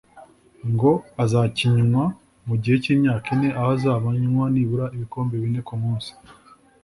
ngo 0.71 0.91
azakinywa 1.23 2.03
mu 2.47 2.55
gihe 2.61 2.75
cy’imyaka 2.83 3.27
ine 3.35 3.49
aho 3.59 3.69
azajya 3.77 4.09
anywa 4.11 4.45
nibura 4.53 4.85
ibikombe 4.95 5.35
bine 5.43 5.61
ku 5.67 5.75
munsi 5.81 6.11